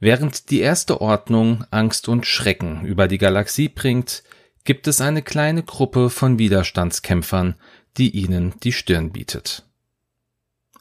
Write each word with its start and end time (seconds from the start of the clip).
Während 0.00 0.50
die 0.50 0.60
erste 0.60 1.02
Ordnung 1.02 1.64
Angst 1.70 2.08
und 2.08 2.26
Schrecken 2.26 2.86
über 2.86 3.06
die 3.06 3.18
Galaxie 3.18 3.68
bringt, 3.68 4.22
gibt 4.64 4.86
es 4.86 5.02
eine 5.02 5.20
kleine 5.20 5.62
Gruppe 5.62 6.08
von 6.08 6.38
Widerstandskämpfern, 6.38 7.54
die 7.98 8.10
ihnen 8.10 8.54
die 8.62 8.72
Stirn 8.72 9.12
bietet. 9.12 9.66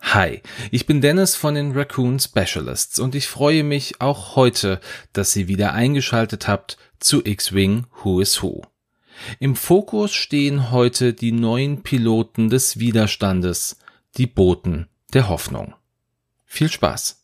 Hi, 0.01 0.41
ich 0.71 0.85
bin 0.85 1.01
Dennis 1.01 1.35
von 1.35 1.55
den 1.55 1.73
Raccoon 1.73 2.17
Specialists 2.19 2.97
und 2.99 3.13
ich 3.13 3.27
freue 3.27 3.65
mich 3.65 3.99
auch 3.99 4.37
heute, 4.37 4.79
dass 5.11 5.33
Sie 5.33 5.49
wieder 5.49 5.73
eingeschaltet 5.73 6.47
habt 6.47 6.77
zu 6.99 7.21
X-Wing 7.25 7.87
Who 8.01 8.21
is 8.21 8.41
Who. 8.41 8.61
Im 9.41 9.57
Fokus 9.57 10.13
stehen 10.13 10.71
heute 10.71 11.13
die 11.13 11.33
neuen 11.33 11.83
Piloten 11.83 12.49
des 12.49 12.79
Widerstandes, 12.79 13.77
die 14.15 14.27
Boten 14.27 14.87
der 15.13 15.27
Hoffnung. 15.27 15.75
Viel 16.45 16.71
Spaß! 16.71 17.18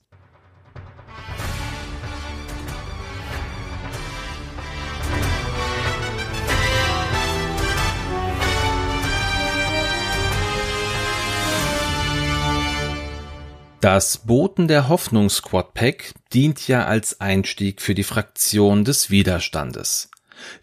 Das 13.81 14.17
Boten 14.17 14.67
der 14.67 14.89
Hoffnung 14.89 15.29
Squad 15.29 15.73
Pack 15.73 16.13
dient 16.33 16.67
ja 16.67 16.85
als 16.85 17.21
Einstieg 17.21 17.81
für 17.81 17.93
die 17.93 18.03
Fraktion 18.03 18.83
des 18.83 19.09
Widerstandes. 19.09 20.09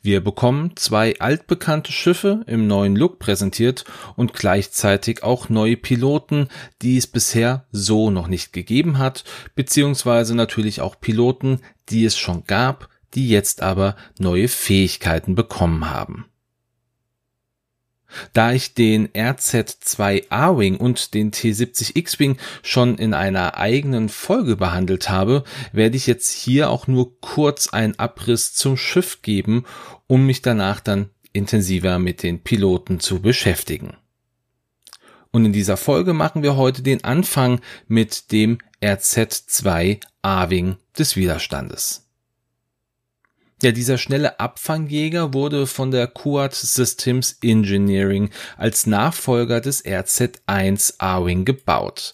Wir 0.03 0.23
bekommen 0.23 0.73
zwei 0.77 1.19
altbekannte 1.19 1.93
Schiffe 1.93 2.43
im 2.47 2.67
neuen 2.67 2.97
Look 2.97 3.19
präsentiert 3.19 3.85
und 4.17 4.33
gleichzeitig 4.33 5.23
auch 5.23 5.49
neue 5.49 5.77
Piloten, 5.77 6.49
die 6.83 6.97
es 6.97 7.07
bisher 7.07 7.67
so 7.71 8.11
noch 8.11 8.29
nicht 8.29 8.53
gegeben 8.53 8.99
hat, 8.99 9.25
beziehungsweise 9.55 10.35
natürlich 10.35 10.81
auch 10.81 11.01
Piloten, 11.01 11.61
die 11.89 12.05
es 12.05 12.19
schon 12.19 12.45
gab, 12.45 12.89
die 13.15 13.29
jetzt 13.29 13.63
aber 13.63 13.97
neue 14.19 14.49
Fähigkeiten 14.49 15.35
bekommen 15.35 15.91
haben. 15.91 16.27
Da 18.33 18.53
ich 18.53 18.75
den 18.75 19.09
RZ2 19.09 20.27
A-Wing 20.31 20.77
und 20.77 21.15
den 21.15 21.31
T70 21.33 21.97
X-Wing 21.97 22.39
schon 22.63 22.97
in 22.97 23.15
einer 23.15 23.57
eigenen 23.57 24.09
Folge 24.09 24.57
behandelt 24.57 25.09
habe, 25.09 25.45
werde 25.73 25.97
ich 25.97 26.07
jetzt 26.07 26.33
hier 26.33 26.71
auch 26.71 26.87
nur 26.87 27.21
kurz 27.21 27.69
einen 27.69 27.99
Abriss 27.99 28.55
zum 28.55 28.77
Schiff 28.77 29.23
geben, 29.23 29.65
um 30.07 30.27
mich 30.27 30.43
danach 30.43 30.81
dann 30.81 31.11
intensiver 31.33 31.99
mit 31.99 32.23
den 32.23 32.41
Piloten 32.41 33.01
zu 33.01 33.21
beschäftigen. 33.21 33.97
Und 35.31 35.47
in 35.47 35.53
dieser 35.53 35.79
Folge 35.79 36.13
machen 36.13 36.43
wir 36.43 36.57
heute 36.57 36.83
den 36.83 37.05
Anfang 37.05 37.61
mit 37.89 38.33
dem 38.33 38.59
RZ2 38.83 40.01
A-Wing 40.21 40.77
des 40.99 41.17
Widerstandes. 41.17 42.02
Ja, 43.63 43.71
dieser 43.71 43.97
schnelle 43.97 44.41
Abfangjäger 44.41 45.35
wurde 45.35 45.69
von 45.69 45.93
der 45.93 46.09
Quad 46.09 46.53
Systems 46.53 47.39
Engineering 47.45 48.31
als 48.57 48.89
Nachfolger 48.89 49.61
des 49.61 49.85
RZ-1 49.85 50.95
A-Wing 50.99 51.45
gebaut. 51.45 52.13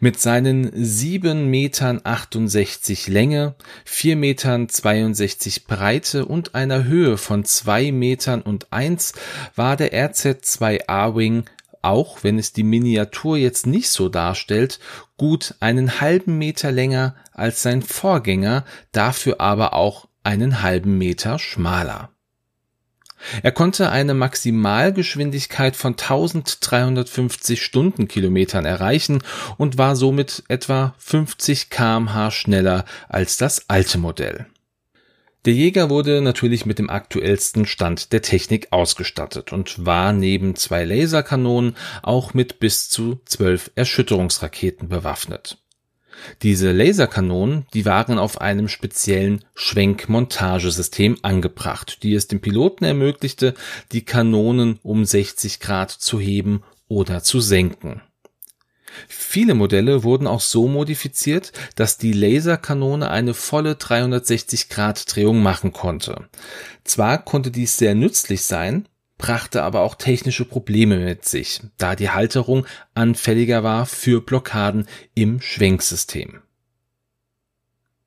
Mit 0.00 0.20
seinen 0.20 0.70
7 0.74 1.46
Metern 1.46 2.02
68 2.04 3.08
Länge, 3.08 3.54
4 3.86 4.16
Metern 4.16 4.68
62 4.68 5.64
Breite 5.64 6.26
und 6.26 6.54
einer 6.54 6.84
Höhe 6.84 7.16
von 7.16 7.46
2 7.46 7.92
Metern 7.92 8.42
und 8.42 8.70
1 8.70 9.14
war 9.56 9.78
der 9.78 9.94
RZ-2 9.94 10.86
A-Wing 10.86 11.44
auch 11.82 12.24
wenn 12.24 12.38
es 12.38 12.52
die 12.52 12.62
Miniatur 12.62 13.38
jetzt 13.38 13.66
nicht 13.66 13.88
so 13.88 14.10
darstellt, 14.10 14.80
gut 15.16 15.54
einen 15.60 16.02
halben 16.02 16.36
Meter 16.36 16.70
länger 16.70 17.14
als 17.32 17.62
sein 17.62 17.80
Vorgänger, 17.80 18.66
dafür 18.92 19.40
aber 19.40 19.72
auch 19.72 20.09
einen 20.22 20.62
halben 20.62 20.98
Meter 20.98 21.38
schmaler. 21.38 22.10
Er 23.42 23.52
konnte 23.52 23.90
eine 23.90 24.14
Maximalgeschwindigkeit 24.14 25.76
von 25.76 25.92
1350 25.92 27.62
Stundenkilometern 27.62 28.64
erreichen 28.64 29.22
und 29.58 29.78
war 29.78 29.94
somit 29.94 30.42
etwa 30.48 30.94
50 30.98 31.70
kmh 31.70 32.30
schneller 32.30 32.84
als 33.08 33.36
das 33.36 33.68
alte 33.68 33.98
Modell. 33.98 34.46
Der 35.46 35.54
Jäger 35.54 35.88
wurde 35.88 36.20
natürlich 36.20 36.66
mit 36.66 36.78
dem 36.78 36.90
aktuellsten 36.90 37.64
Stand 37.64 38.12
der 38.12 38.20
Technik 38.20 38.68
ausgestattet 38.72 39.52
und 39.54 39.86
war 39.86 40.12
neben 40.12 40.54
zwei 40.54 40.84
Laserkanonen 40.84 41.76
auch 42.02 42.34
mit 42.34 42.58
bis 42.58 42.90
zu 42.90 43.20
zwölf 43.24 43.70
Erschütterungsraketen 43.74 44.88
bewaffnet. 44.88 45.56
Diese 46.42 46.72
Laserkanonen, 46.72 47.66
die 47.74 47.84
waren 47.84 48.18
auf 48.18 48.40
einem 48.40 48.68
speziellen 48.68 49.44
Schwenkmontagesystem 49.54 51.18
angebracht, 51.22 52.02
die 52.02 52.14
es 52.14 52.28
dem 52.28 52.40
Piloten 52.40 52.84
ermöglichte, 52.84 53.54
die 53.92 54.04
Kanonen 54.04 54.78
um 54.82 55.04
60 55.04 55.60
Grad 55.60 55.90
zu 55.90 56.20
heben 56.20 56.62
oder 56.88 57.22
zu 57.22 57.40
senken. 57.40 58.02
Viele 59.08 59.54
Modelle 59.54 60.02
wurden 60.02 60.26
auch 60.26 60.40
so 60.40 60.66
modifiziert, 60.66 61.52
dass 61.76 61.98
die 61.98 62.12
Laserkanone 62.12 63.10
eine 63.10 63.34
volle 63.34 63.76
360 63.76 64.68
Grad 64.68 65.14
Drehung 65.14 65.42
machen 65.42 65.72
konnte. 65.72 66.28
Zwar 66.84 67.24
konnte 67.24 67.50
dies 67.50 67.76
sehr 67.76 67.94
nützlich 67.94 68.42
sein, 68.42 68.88
brachte 69.20 69.62
aber 69.62 69.82
auch 69.82 69.94
technische 69.94 70.44
Probleme 70.44 70.98
mit 70.98 71.24
sich, 71.24 71.60
da 71.76 71.94
die 71.94 72.10
Halterung 72.10 72.66
anfälliger 72.94 73.62
war 73.62 73.86
für 73.86 74.20
Blockaden 74.20 74.86
im 75.14 75.40
Schwenksystem. 75.40 76.40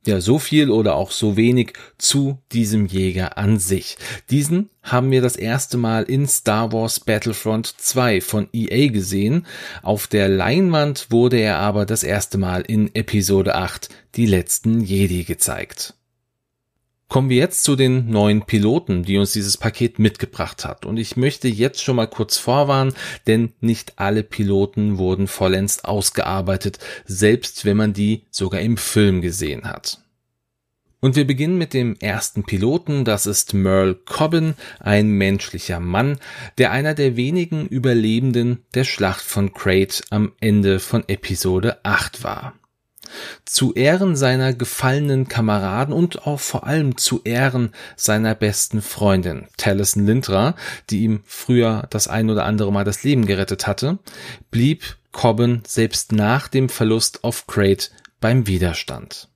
Ja, 0.06 0.20
so 0.20 0.38
viel 0.38 0.70
oder 0.70 0.96
auch 0.96 1.12
so 1.12 1.38
wenig 1.38 1.74
zu 1.98 2.38
diesem 2.52 2.88
Jäger 2.88 3.38
an 3.38 3.58
sich. 3.58 3.96
Diesen 4.30 4.70
haben 4.82 5.12
wir 5.12 5.22
das 5.22 5.38
erste 5.38 5.78
Mal 5.78 6.04
in 6.04 6.28
Star 6.28 6.74
Wars 6.74 7.00
Battlefront 7.00 7.68
2 7.68 8.20
von 8.20 8.50
EA 8.52 8.90
gesehen. 8.92 9.46
Auf 9.82 10.08
der 10.08 10.28
Leinwand 10.28 11.08
wurde 11.10 11.38
er 11.40 11.60
aber 11.60 11.86
das 11.86 12.04
erste 12.04 12.38
Mal 12.38 12.64
in 12.64 12.94
Episode 12.94 13.56
8 13.56 13.88
Die 14.16 14.26
letzten 14.26 14.82
Jedi 14.82 15.24
gezeigt. 15.24 15.94
Kommen 17.10 17.30
wir 17.30 17.38
jetzt 17.38 17.64
zu 17.64 17.76
den 17.76 18.10
neuen 18.10 18.44
Piloten, 18.44 19.04
die 19.04 19.18
uns 19.18 19.34
dieses 19.34 19.58
Paket 19.58 20.00
mitgebracht 20.00 20.66
hat. 20.66 20.86
Und 20.86 20.98
ich 20.98 21.16
möchte 21.16 21.48
jetzt 21.48 21.84
schon 21.84 21.96
mal 21.96 22.08
kurz 22.08 22.38
vorwarnen, 22.38 22.96
denn 23.28 23.54
nicht 23.62 24.00
alle 24.00 24.24
Piloten 24.24 24.98
wurden 24.98 25.28
vollends 25.28 25.86
ausgearbeitet, 25.86 26.80
selbst 27.06 27.66
wenn 27.66 27.78
man 27.78 27.94
die 27.94 28.24
sogar 28.32 28.62
im 28.62 28.78
Film 28.78 29.22
gesehen 29.22 29.66
hat. 29.66 30.00
Und 31.04 31.18
wir 31.18 31.28
beginnen 31.28 31.58
mit 31.58 31.74
dem 31.74 31.98
ersten 32.00 32.46
Piloten, 32.46 33.04
das 33.04 33.26
ist 33.26 33.54
Merle 33.54 33.94
Cobbin, 33.94 34.54
ein 34.80 35.10
menschlicher 35.10 35.82
Mann, 35.82 36.18
der 36.58 36.72
einer 36.72 36.94
der 36.94 37.18
wenigen 37.18 37.68
Überlebenden 37.68 38.64
der 38.74 38.86
Schlacht 38.86 39.26
von 39.26 39.54
Crate 39.54 40.02
am 40.12 40.32
Ende 40.40 40.80
von 40.80 41.04
Episode 41.10 41.84
8 41.84 42.24
war. 42.24 42.54
Zu 43.46 43.74
Ehren 43.74 44.16
seiner 44.16 44.54
gefallenen 44.54 45.28
Kameraden 45.28 45.94
und 45.94 46.26
auch 46.26 46.40
vor 46.40 46.66
allem 46.66 46.98
zu 46.98 47.22
Ehren 47.24 47.74
seiner 47.98 48.36
besten 48.36 48.82
Freundin, 48.82 49.48
Taliesin 49.58 50.06
Lintra, 50.06 50.56
die 50.90 51.04
ihm 51.04 51.22
früher 51.26 51.86
das 51.90 52.08
ein 52.08 52.30
oder 52.30 52.46
andere 52.46 52.72
Mal 52.72 52.86
das 52.86 53.04
Leben 53.04 53.26
gerettet 53.26 53.68
hatte, 53.68 54.00
blieb 54.50 54.98
Cobbin 55.12 55.62
selbst 55.68 56.12
nach 56.12 56.48
dem 56.48 56.70
Verlust 56.70 57.24
auf 57.24 57.46
Crate 57.48 57.90
beim 58.20 58.48
Widerstand. 58.48 59.30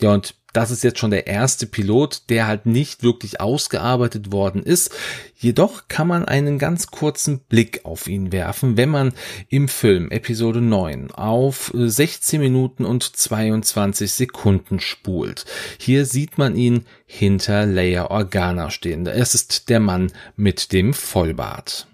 Ja, 0.00 0.12
und 0.12 0.34
das 0.52 0.70
ist 0.70 0.84
jetzt 0.84 0.98
schon 0.98 1.10
der 1.10 1.26
erste 1.26 1.66
Pilot, 1.66 2.28
der 2.28 2.46
halt 2.46 2.66
nicht 2.66 3.02
wirklich 3.02 3.40
ausgearbeitet 3.40 4.32
worden 4.32 4.62
ist. 4.62 4.90
Jedoch 5.36 5.88
kann 5.88 6.06
man 6.06 6.24
einen 6.24 6.58
ganz 6.58 6.88
kurzen 6.88 7.40
Blick 7.40 7.84
auf 7.84 8.06
ihn 8.06 8.32
werfen, 8.32 8.76
wenn 8.76 8.90
man 8.90 9.12
im 9.48 9.68
Film 9.68 10.10
Episode 10.10 10.60
9 10.60 11.10
auf 11.10 11.72
16 11.74 12.40
Minuten 12.40 12.84
und 12.84 13.02
22 13.02 14.12
Sekunden 14.12 14.78
spult. 14.78 15.46
Hier 15.78 16.04
sieht 16.06 16.38
man 16.38 16.54
ihn 16.54 16.84
hinter 17.06 17.66
Leia 17.66 18.10
Organa 18.10 18.70
stehen. 18.70 19.06
Es 19.06 19.34
ist 19.34 19.68
der 19.68 19.80
Mann 19.80 20.12
mit 20.36 20.72
dem 20.72 20.94
Vollbart. 20.94 21.86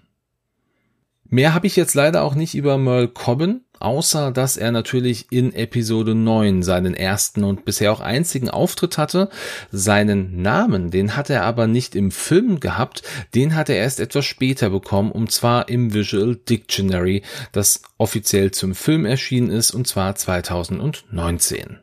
Mehr 1.31 1.53
habe 1.53 1.67
ich 1.67 1.75
jetzt 1.75 1.93
leider 1.93 2.23
auch 2.23 2.33
nicht 2.33 2.55
über 2.55 2.77
Merle 2.77 3.07
Cobbin, 3.07 3.61
außer 3.79 4.31
dass 4.31 4.57
er 4.57 4.71
natürlich 4.71 5.27
in 5.31 5.53
Episode 5.53 6.15
9 6.15 6.63
seinen 6.63 6.93
ersten 6.93 7.43
und 7.43 7.65
bisher 7.65 7.91
auch 7.91 7.99
einzigen 7.99 8.49
Auftritt 8.49 8.97
hatte. 8.97 9.29
Seinen 9.71 10.41
Namen, 10.41 10.91
den 10.91 11.15
hat 11.15 11.29
er 11.29 11.43
aber 11.43 11.67
nicht 11.67 11.95
im 11.95 12.11
Film 12.11 12.59
gehabt, 12.59 13.03
den 13.35 13.55
hat 13.55 13.69
er 13.69 13.77
erst 13.77 13.99
etwas 13.99 14.25
später 14.25 14.69
bekommen, 14.69 15.11
und 15.11 15.31
zwar 15.31 15.69
im 15.69 15.93
Visual 15.93 16.35
Dictionary, 16.35 17.23
das 17.51 17.81
offiziell 17.97 18.51
zum 18.51 18.75
Film 18.75 19.05
erschienen 19.05 19.49
ist, 19.49 19.71
und 19.71 19.87
zwar 19.87 20.15
2019. 20.15 21.79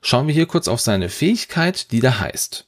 Schauen 0.00 0.26
wir 0.26 0.34
hier 0.34 0.46
kurz 0.46 0.68
auf 0.68 0.80
seine 0.80 1.08
Fähigkeit, 1.08 1.92
die 1.92 2.00
da 2.00 2.20
heißt. 2.20 2.66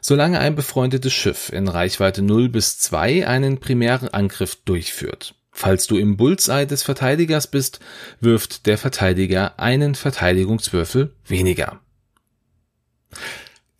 Solange 0.00 0.38
ein 0.38 0.54
befreundetes 0.54 1.12
Schiff 1.12 1.50
in 1.50 1.68
Reichweite 1.68 2.22
0 2.22 2.50
bis 2.50 2.78
2 2.78 3.26
einen 3.26 3.58
primären 3.58 4.08
Angriff 4.08 4.56
durchführt, 4.64 5.34
Falls 5.56 5.86
du 5.86 5.96
im 5.96 6.16
Bullseye 6.16 6.66
des 6.66 6.82
Verteidigers 6.82 7.46
bist, 7.46 7.78
wirft 8.20 8.66
der 8.66 8.76
Verteidiger 8.76 9.58
einen 9.60 9.94
Verteidigungswürfel 9.94 11.14
weniger. 11.26 11.80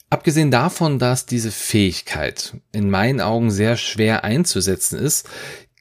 Abgesehen 0.08 0.52
davon, 0.52 1.00
dass 1.00 1.26
diese 1.26 1.50
Fähigkeit 1.50 2.54
in 2.70 2.88
meinen 2.90 3.20
Augen 3.20 3.50
sehr 3.50 3.76
schwer 3.76 4.22
einzusetzen 4.22 4.96
ist, 5.00 5.28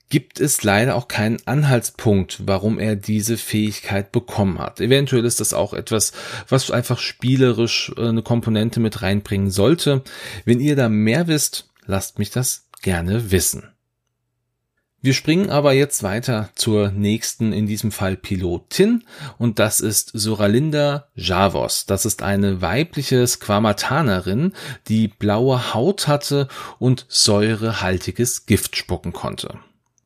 gibt 0.09 0.39
es 0.39 0.63
leider 0.63 0.95
auch 0.95 1.07
keinen 1.07 1.37
Anhaltspunkt, 1.45 2.41
warum 2.47 2.79
er 2.79 2.95
diese 2.95 3.37
Fähigkeit 3.37 4.11
bekommen 4.11 4.57
hat. 4.57 4.81
Eventuell 4.81 5.25
ist 5.25 5.39
das 5.39 5.53
auch 5.53 5.73
etwas, 5.73 6.11
was 6.49 6.71
einfach 6.71 6.97
spielerisch 6.97 7.91
äh, 7.97 8.07
eine 8.07 8.23
Komponente 8.23 8.79
mit 8.79 9.03
reinbringen 9.03 9.51
sollte. 9.51 10.01
Wenn 10.45 10.59
ihr 10.59 10.75
da 10.75 10.89
mehr 10.89 11.27
wisst, 11.27 11.69
lasst 11.85 12.17
mich 12.17 12.31
das 12.31 12.67
gerne 12.81 13.31
wissen. 13.31 13.72
Wir 15.03 15.13
springen 15.13 15.49
aber 15.49 15.73
jetzt 15.73 16.01
weiter 16.01 16.49
zur 16.55 16.89
nächsten, 16.89 17.51
in 17.51 17.67
diesem 17.67 17.91
Fall 17.91 18.15
Pilotin, 18.15 19.03
und 19.37 19.59
das 19.59 19.81
ist 19.81 20.11
Soralinda 20.13 21.09
Javos. 21.13 21.85
Das 21.85 22.05
ist 22.05 22.23
eine 22.23 22.61
weibliche 22.61 23.27
Squamatanerin, 23.27 24.53
die 24.87 25.09
blaue 25.09 25.73
Haut 25.73 26.07
hatte 26.07 26.47
und 26.79 27.05
säurehaltiges 27.09 28.45
Gift 28.45 28.77
spucken 28.77 29.11
konnte. 29.11 29.59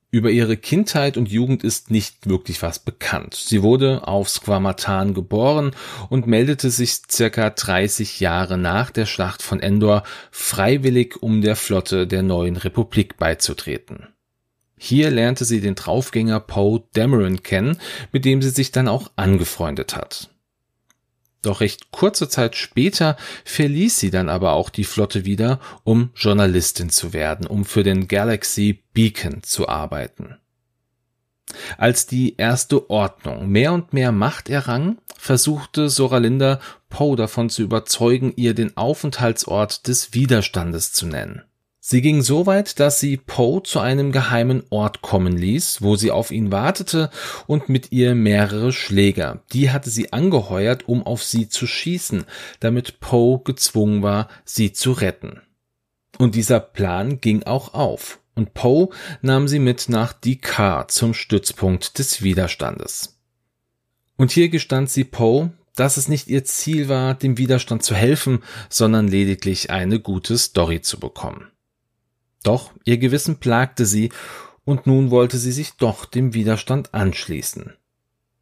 Über 0.09 0.31
ihre 0.31 0.57
Kindheit 0.57 1.15
und 1.15 1.29
Jugend 1.29 1.63
ist 1.63 1.91
nicht 1.91 2.27
wirklich 2.27 2.63
was 2.63 2.79
bekannt. 2.79 3.35
Sie 3.35 3.61
wurde 3.61 4.07
auf 4.07 4.29
Squamatan 4.29 5.13
geboren 5.13 5.75
und 6.09 6.25
meldete 6.25 6.71
sich 6.71 7.01
circa 7.07 7.51
30 7.51 8.19
Jahre 8.19 8.57
nach 8.57 8.89
der 8.89 9.05
Schlacht 9.05 9.44
von 9.44 9.59
Endor 9.59 10.01
freiwillig, 10.31 11.21
um 11.21 11.44
der 11.44 11.55
Flotte 11.55 12.07
der 12.07 12.23
neuen 12.23 12.57
Republik 12.57 13.17
beizutreten. 13.17 14.07
Hier 14.77 15.09
lernte 15.09 15.44
sie 15.44 15.59
den 15.59 15.75
Draufgänger 15.75 16.39
Poe 16.39 16.83
Dameron 16.94 17.44
kennen, 17.44 17.79
mit 18.12 18.25
dem 18.25 18.41
sie 18.41 18.51
sich 18.51 18.71
dann 18.71 18.88
auch 18.88 19.12
angefreundet 19.15 19.95
hat. 19.95 20.29
Doch 21.41 21.62
recht 21.62 21.91
kurze 21.91 22.29
Zeit 22.29 22.56
später 22.56 23.15
verließ 23.45 24.00
sie 24.00 24.12
dann 24.12 24.29
aber 24.29 24.53
auch 24.53 24.69
die 24.69 24.83
Flotte 24.83 25.25
wieder, 25.25 25.59
um 25.83 26.12
Journalistin 26.15 26.89
zu 26.89 27.13
werden, 27.13 27.47
um 27.47 27.65
für 27.65 27.83
den 27.83 28.07
Galaxy 28.07 28.83
Beacon 28.94 29.44
zu 29.44 29.68
arbeiten. 29.69 30.38
Als 31.77 32.06
die 32.06 32.35
erste 32.35 32.89
Ordnung 32.89 33.47
mehr 33.47 33.71
und 33.71 33.94
mehr 33.94 34.12
Macht 34.12 34.50
errang, 34.50 34.97
versuchte 35.18 35.89
Soralinda 35.89 36.59
Poe 36.89 37.15
davon 37.15 37.50
zu 37.50 37.62
überzeugen, 37.62 38.33
ihr 38.35 38.53
den 38.53 38.75
Aufenthaltsort 38.75 39.88
des 39.88 40.13
Widerstandes 40.13 40.91
zu 40.91 41.06
nennen. 41.06 41.44
Sie 41.89 42.01
ging 42.01 42.22
so 42.22 42.45
weit, 42.45 42.81
dass 42.81 43.00
sie 43.00 43.16
Poe 43.16 43.63
zu 43.63 43.80
einem 43.80 44.12
geheimen 44.12 44.62
Ort 44.72 45.01
kommen 45.01 45.38
ließ, 45.38 45.81
wo 45.81 45.95
sie 45.95 46.12
auf 46.12 46.31
ihn 46.31 46.51
wartete 46.51 47.10
und 47.45 47.69
mit 47.69 47.94
ihr 47.94 48.13
mehrere 48.13 48.74
Schläger. 48.74 49.42
Die 49.54 49.72
hatte 49.72 49.89
sie 49.89 50.12
angeheuert, 50.12 50.89
um 50.89 51.01
auf 51.01 51.24
sie 51.24 51.48
zu 51.48 51.66
schießen, 51.66 52.25
damit 52.60 53.00
Poe 53.00 53.39
gezwungen 53.42 54.04
war, 54.04 54.28
sie 54.44 54.74
zu 54.74 54.92
retten. 54.92 55.39
Und 56.18 56.36
dieser 56.36 56.60
Plan 56.60 57.22
ging 57.22 57.44
auch 57.44 57.74
auf. 57.74 58.19
Und 58.36 58.54
Poe 58.54 58.90
nahm 59.22 59.48
sie 59.48 59.60
mit 59.60 59.88
nach 59.88 60.12
Dikar 60.12 60.90
zum 60.90 61.13
Stützpunkt 61.13 62.00
des 62.00 62.22
Widerstandes. 62.22 63.18
Und 64.18 64.31
hier 64.31 64.50
gestand 64.50 64.90
sie 64.90 65.06
Poe, 65.06 65.54
dass 65.78 65.95
es 65.95 66.10
nicht 66.10 66.28
ihr 66.28 66.44
Ziel 66.44 66.90
war, 66.90 67.13
dem 67.13 67.38
Widerstand 67.38 67.81
zu 67.81 67.95
helfen, 67.95 68.44
sondern 68.68 69.07
lediglich 69.07 69.69
eine 69.69 70.01
gute 70.01 70.38
Story 70.38 70.81
zu 70.81 71.00
bekommen. 71.00 71.50
Doch 72.47 72.71
ihr 72.85 72.97
Gewissen 72.97 73.41
plagte 73.41 73.85
sie, 73.85 74.09
und 74.63 74.88
nun 74.88 75.11
wollte 75.11 75.38
sie 75.38 75.51
sich 75.51 75.73
doch 75.73 76.05
dem 76.05 76.33
Widerstand 76.33 76.94
anschließen. 76.94 77.73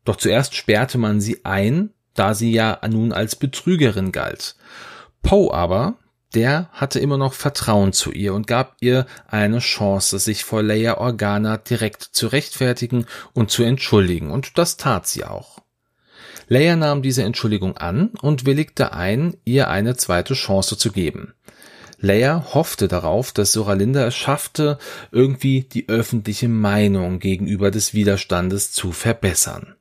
Doch 0.04 0.18
zuerst 0.18 0.54
sperrte 0.54 1.00
man 1.00 1.22
sie 1.22 1.44
ein, 1.44 1.90
da 2.14 2.36
sie 2.36 2.52
ja 2.52 2.80
nun 2.88 3.12
als 3.12 3.36
Betrügerin 3.36 4.12
galt. 4.12 4.58
Poe 5.24 5.52
aber, 5.52 5.96
der 6.36 6.70
hatte 6.72 7.00
immer 7.00 7.18
noch 7.18 7.34
Vertrauen 7.34 7.94
zu 7.94 8.12
ihr 8.12 8.36
und 8.36 8.46
gab 8.46 8.78
ihr 8.80 9.08
eine 9.26 9.58
Chance, 9.58 10.20
sich 10.20 10.44
vor 10.44 10.62
Leia 10.62 11.00
Organa 11.00 11.58
direkt 11.58 12.04
zu 12.04 12.28
rechtfertigen 12.28 13.08
und 13.34 13.50
zu 13.50 13.64
entschuldigen, 13.64 14.30
und 14.30 14.60
das 14.60 14.78
tat 14.78 15.08
sie 15.08 15.26
auch. 15.26 15.64
Leia 16.48 16.76
nahm 16.76 17.02
diese 17.02 17.24
Entschuldigung 17.24 17.76
an 17.78 18.12
und 18.22 18.46
willigte 18.46 18.94
ein, 18.94 19.36
ihr 19.46 19.68
eine 19.68 19.98
zweite 19.98 20.36
Chance 20.36 20.78
zu 20.78 20.92
geben. 20.92 21.34
Leia 22.06 22.46
hoffte 22.54 22.88
darauf, 22.88 23.32
dass 23.32 23.52
Soralinda 23.52 24.06
es 24.06 24.16
schaffte, 24.16 24.78
irgendwie 25.12 25.64
die 25.64 25.90
öffentliche 25.90 26.48
Meinung 26.48 27.18
gegenüber 27.18 27.72
des 27.72 27.96
Widerstandes 27.96 28.72
zu 28.72 28.92
verbessern. 28.92 29.76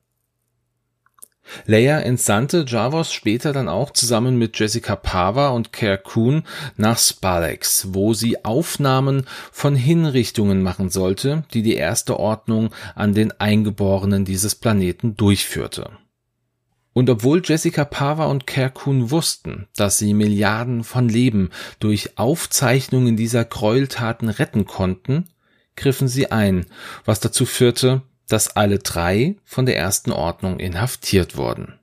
Leia 1.67 2.01
entsandte 2.01 2.65
Javos 2.67 3.13
später 3.13 3.53
dann 3.53 3.69
auch 3.69 3.91
zusammen 3.91 4.39
mit 4.39 4.59
Jessica 4.59 4.97
Pava 4.97 5.51
und 5.51 5.75
Care 5.75 5.99
Kuhn 5.99 6.45
nach 6.79 6.99
Spalex, 6.99 7.89
wo 7.91 8.15
sie 8.15 8.43
Aufnahmen 8.47 9.27
von 9.53 9.77
Hinrichtungen 9.77 10.63
machen 10.63 10.89
sollte, 10.89 11.45
die 11.53 11.61
die 11.61 11.77
erste 11.77 12.19
Ordnung 12.19 12.71
an 12.95 13.13
den 13.13 13.39
Eingeborenen 13.39 14.25
dieses 14.25 14.55
Planeten 14.55 15.19
durchführte. 15.19 15.91
Und 16.95 17.11
obwohl 17.11 17.43
Jessica 17.45 17.85
Pava 17.85 18.27
und 18.27 18.47
Kerkun 18.47 19.11
wussten, 19.11 19.67
dass 19.77 19.99
sie 19.99 20.15
Milliarden 20.15 20.85
von 20.85 21.09
Leben 21.09 21.51
durch 21.81 22.17
Aufzeichnungen 22.19 23.17
dieser 23.17 23.45
Gräueltaten 23.45 24.29
retten 24.31 24.65
konnten, 24.65 25.25
griffen 25.77 26.09
sie 26.09 26.31
ein, 26.31 26.67
was 27.05 27.19
dazu 27.21 27.45
führte, 27.45 28.03
dass 28.29 28.57
alle 28.57 28.79
drei 28.79 29.35
von 29.45 29.67
der 29.67 29.77
ersten 29.77 30.13
Ordnung 30.13 30.61
inhaftiert 30.61 31.37
wurden. 31.37 31.75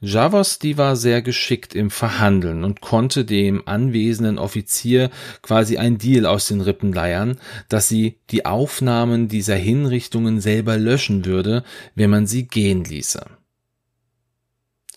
Javos, 0.00 0.58
die 0.58 0.78
war 0.78 0.94
sehr 0.94 1.22
geschickt 1.22 1.74
im 1.74 1.90
Verhandeln 1.90 2.64
und 2.64 2.80
konnte 2.80 3.24
dem 3.24 3.66
anwesenden 3.66 4.38
Offizier 4.38 5.10
quasi 5.42 5.78
ein 5.78 5.98
Deal 5.98 6.26
aus 6.26 6.46
den 6.46 6.60
Rippen 6.60 6.92
leiern, 6.92 7.38
dass 7.68 7.88
sie 7.88 8.18
die 8.30 8.46
Aufnahmen 8.46 9.28
dieser 9.28 9.56
Hinrichtungen 9.56 10.40
selber 10.40 10.76
löschen 10.76 11.24
würde, 11.24 11.64
wenn 11.94 12.10
man 12.10 12.26
sie 12.26 12.46
gehen 12.46 12.84
ließe. 12.84 13.26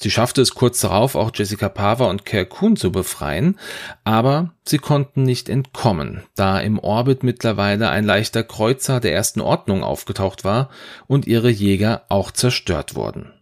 Sie 0.01 0.12
schaffte 0.12 0.42
es 0.42 0.56
kurz 0.56 0.80
darauf, 0.80 1.16
auch 1.16 1.31
Jessica 1.36 1.68
Pava 1.68 2.06
und 2.06 2.24
Kuhn 2.50 2.78
zu 2.78 2.90
befreien, 2.90 3.60
aber 4.06 4.54
sie 4.66 4.78
konnten 4.78 5.24
nicht 5.24 5.50
entkommen, 5.50 6.24
da 6.36 6.57
im 6.57 6.80
Orbit 6.80 7.24
mittlerweile 7.24 7.90
ein 7.90 8.06
leichter 8.06 8.44
Kreuzer 8.44 9.01
der 9.01 9.13
ersten 9.13 9.42
Ordnung 9.42 9.84
aufgetaucht 9.84 10.46
war 10.46 10.69
und 11.07 11.28
ihre 11.28 11.50
Jäger 11.50 12.06
auch 12.07 12.31
zerstört 12.31 12.96
wurden. 12.96 13.34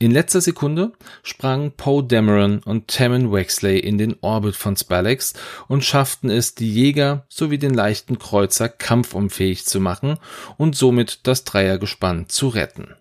In 0.00 0.12
letzter 0.12 0.40
Sekunde 0.40 0.92
sprangen 1.22 1.72
Poe 1.72 2.04
Dameron 2.04 2.60
und 2.60 2.88
Tammin 2.88 3.30
Wexley 3.30 3.80
in 3.80 3.98
den 3.98 4.16
Orbit 4.22 4.56
von 4.56 4.76
Spalax 4.76 5.34
und 5.66 5.84
schafften 5.84 6.30
es, 6.30 6.54
die 6.54 6.72
Jäger 6.72 7.26
sowie 7.28 7.58
den 7.58 7.74
leichten 7.74 8.18
Kreuzer 8.18 8.70
kampfunfähig 8.70 9.66
zu 9.66 9.80
machen 9.80 10.18
und 10.56 10.74
somit 10.74 11.26
das 11.26 11.44
Dreiergespann 11.44 12.28
zu 12.28 12.48
retten. 12.48 12.94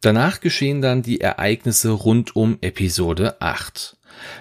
Danach 0.00 0.40
geschehen 0.40 0.82
dann 0.82 1.02
die 1.02 1.20
Ereignisse 1.20 1.90
rund 1.90 2.36
um 2.36 2.58
Episode 2.60 3.40
8. 3.40 3.96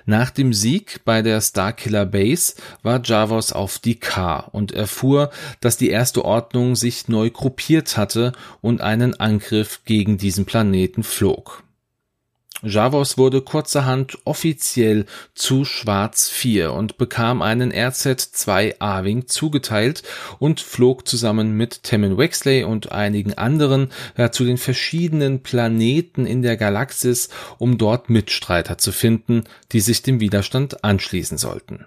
Nach 0.05 0.29
dem 0.29 0.53
Sieg 0.53 1.01
bei 1.05 1.21
der 1.21 1.41
Starkiller 1.41 2.05
Base 2.05 2.55
war 2.83 3.01
Javos 3.03 3.51
auf 3.51 3.79
die 3.79 3.99
K 3.99 4.39
und 4.39 4.71
erfuhr, 4.71 5.31
dass 5.59 5.77
die 5.77 5.89
erste 5.89 6.23
Ordnung 6.23 6.75
sich 6.75 7.07
neu 7.07 7.29
gruppiert 7.29 7.97
hatte 7.97 8.31
und 8.61 8.81
einen 8.81 9.19
Angriff 9.19 9.81
gegen 9.85 10.17
diesen 10.17 10.45
Planeten 10.45 11.03
flog. 11.03 11.64
Javos 12.63 13.17
wurde 13.17 13.41
kurzerhand 13.41 14.17
offiziell 14.23 15.05
zu 15.33 15.65
Schwarz 15.65 16.29
4 16.29 16.71
und 16.71 16.97
bekam 16.97 17.41
einen 17.41 17.73
RZ-2 17.73 18.75
A-Wing 18.79 19.27
zugeteilt 19.27 20.03
und 20.39 20.61
flog 20.61 21.07
zusammen 21.07 21.57
mit 21.57 21.83
Temmin 21.83 22.17
Wexley 22.17 22.63
und 22.63 22.91
einigen 22.91 23.33
anderen 23.33 23.91
ja, 24.17 24.31
zu 24.31 24.45
den 24.45 24.57
verschiedenen 24.57 25.43
Planeten 25.43 26.25
in 26.25 26.41
der 26.41 26.55
Galaxis, 26.55 27.29
um 27.57 27.77
dort 27.77 28.09
Mitstreiter 28.09 28.77
zu 28.77 28.91
finden, 28.93 29.43
die 29.73 29.81
sich 29.81 30.01
dem 30.01 30.21
Widerstand 30.21 30.83
anschließen 30.83 31.37
sollten. 31.37 31.85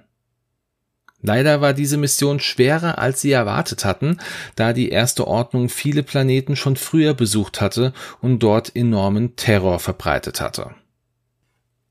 Leider 1.21 1.61
war 1.61 1.75
diese 1.75 1.97
Mission 1.97 2.39
schwerer, 2.39 2.99
als 2.99 3.21
sie 3.21 3.33
erwartet 3.33 3.85
hatten, 3.85 4.19
da 4.55 4.73
die 4.73 4.91
Erste 4.91 5.27
Ordnung 5.27 5.69
viele 5.69 6.03
Planeten 6.03 6.55
schon 6.55 6.77
früher 6.77 7.15
besucht 7.15 7.61
hatte 7.61 7.93
und 8.21 8.41
dort 8.41 8.75
enormen 8.77 9.35
Terror 9.35 9.81
verbreitet 9.81 10.41
hatte. 10.41 10.71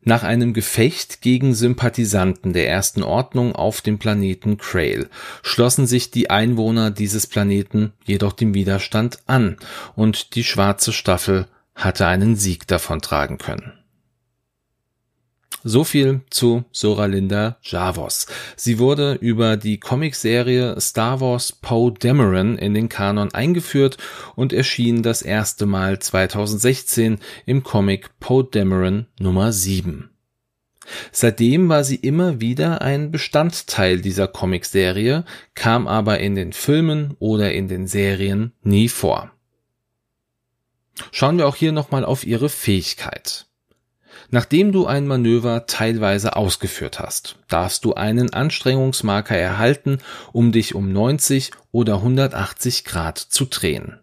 Nach 0.07 0.23
einem 0.23 0.53
Gefecht 0.53 1.19
gegen 1.19 1.53
Sympathisanten 1.53 2.53
der 2.53 2.69
Ersten 2.69 3.03
Ordnung 3.03 3.53
auf 3.53 3.81
dem 3.81 3.99
Planeten 3.99 4.57
Krail 4.57 5.09
schlossen 5.43 5.85
sich 5.85 6.11
die 6.11 6.29
Einwohner 6.29 6.91
dieses 6.91 7.27
Planeten 7.27 7.91
jedoch 8.05 8.31
dem 8.31 8.53
Widerstand 8.53 9.19
an 9.25 9.57
und 9.95 10.35
die 10.35 10.45
schwarze 10.45 10.93
Staffel 10.93 11.47
hatte 11.75 12.07
einen 12.07 12.37
Sieg 12.37 12.67
davontragen 12.67 13.37
können. 13.37 13.73
So 15.63 15.83
viel 15.83 16.21
zu 16.29 16.63
Soralinda 16.71 17.57
Javos. 17.61 18.27
Sie 18.55 18.79
wurde 18.79 19.13
über 19.15 19.57
die 19.57 19.79
Comicserie 19.79 20.79
Star 20.79 21.19
Wars 21.19 21.51
Poe 21.51 21.91
Dameron 21.91 22.57
in 22.57 22.73
den 22.73 22.89
Kanon 22.89 23.33
eingeführt 23.33 23.97
und 24.35 24.53
erschien 24.53 25.03
das 25.03 25.21
erste 25.21 25.65
Mal 25.65 25.99
2016 25.99 27.19
im 27.45 27.63
Comic 27.63 28.19
Poe 28.19 28.43
Dameron 28.43 29.07
Nummer 29.19 29.51
7. 29.51 30.09
Seitdem 31.11 31.67
war 31.69 31.83
sie 31.83 31.97
immer 31.97 32.39
wieder 32.39 32.81
ein 32.81 33.11
Bestandteil 33.11 33.99
dieser 33.99 34.27
Comicserie, 34.27 35.25
kam 35.53 35.87
aber 35.87 36.19
in 36.19 36.35
den 36.35 36.53
Filmen 36.53 37.15
oder 37.19 37.51
in 37.51 37.67
den 37.67 37.87
Serien 37.87 38.53
nie 38.61 38.87
vor. 38.87 39.31
Schauen 41.11 41.37
wir 41.37 41.47
auch 41.47 41.55
hier 41.55 41.71
nochmal 41.71 42.05
auf 42.05 42.25
ihre 42.25 42.49
Fähigkeit. 42.49 43.46
Nachdem 44.29 44.73
du 44.73 44.85
ein 44.85 45.07
Manöver 45.07 45.67
teilweise 45.67 46.35
ausgeführt 46.35 46.99
hast, 46.99 47.37
darfst 47.47 47.85
du 47.85 47.93
einen 47.93 48.33
Anstrengungsmarker 48.33 49.37
erhalten, 49.37 49.99
um 50.33 50.51
dich 50.51 50.75
um 50.75 50.91
90 50.91 51.51
oder 51.71 51.95
180 51.95 52.83
Grad 52.83 53.17
zu 53.17 53.45
drehen. 53.45 53.99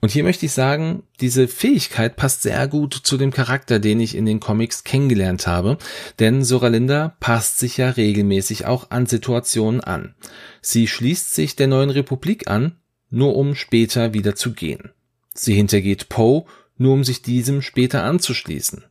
Und 0.00 0.12
hier 0.12 0.24
möchte 0.24 0.46
ich 0.46 0.52
sagen, 0.52 1.02
diese 1.20 1.48
Fähigkeit 1.48 2.16
passt 2.16 2.42
sehr 2.42 2.68
gut 2.68 2.94
zu 2.94 3.16
dem 3.16 3.32
Charakter, 3.32 3.78
den 3.78 3.98
ich 3.98 4.14
in 4.14 4.24
den 4.24 4.40
Comics 4.40 4.84
kennengelernt 4.84 5.46
habe, 5.46 5.78
denn 6.18 6.44
Soralinda 6.44 7.16
passt 7.18 7.58
sich 7.58 7.78
ja 7.78 7.90
regelmäßig 7.90 8.66
auch 8.66 8.90
an 8.90 9.06
Situationen 9.06 9.80
an. 9.80 10.14
Sie 10.60 10.86
schließt 10.86 11.34
sich 11.34 11.56
der 11.56 11.66
neuen 11.66 11.90
Republik 11.90 12.48
an, 12.48 12.76
nur 13.10 13.36
um 13.36 13.54
später 13.54 14.14
wieder 14.14 14.34
zu 14.34 14.52
gehen. 14.52 14.90
Sie 15.34 15.54
hintergeht 15.54 16.08
Poe, 16.08 16.44
nur 16.78 16.92
um 16.92 17.04
sich 17.04 17.22
diesem 17.22 17.62
später 17.62 18.04
anzuschließen. 18.04 18.84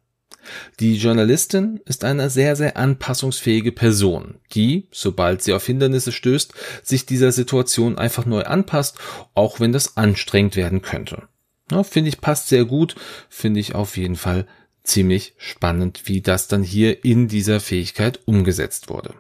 Die 0.80 0.96
Journalistin 0.96 1.80
ist 1.86 2.04
eine 2.04 2.30
sehr, 2.30 2.56
sehr 2.56 2.78
anpassungsfähige 2.78 3.72
Person, 3.72 4.36
die, 4.54 4.88
sobald 4.92 5.42
sie 5.42 5.54
auf 5.54 5.66
Hindernisse 5.66 6.12
stößt, 6.12 6.54
sich 6.84 7.06
dieser 7.06 7.32
Situation 7.32 7.98
einfach 7.98 8.26
neu 8.26 8.44
anpasst, 8.44 8.98
auch 9.34 9.60
wenn 9.60 9.72
das 9.72 9.98
anstrengend 9.98 10.56
werden 10.56 10.82
könnte. 10.82 11.24
Ja, 11.72 11.84
finde 11.84 12.10
ich 12.10 12.22
passt 12.22 12.50
sehr 12.50 12.66
gut, 12.66 12.96
finde 13.30 13.60
ich 13.60 13.76
auf 13.76 13.98
jeden 13.98 14.16
Fall 14.16 14.46
ziemlich 14.84 15.34
spannend, 15.38 16.04
wie 16.06 16.22
das 16.22 16.48
dann 16.48 16.64
hier 16.64 17.04
in 17.04 17.28
dieser 17.28 17.60
Fähigkeit 17.60 18.20
umgesetzt 18.26 18.90
wurde. 18.90 19.16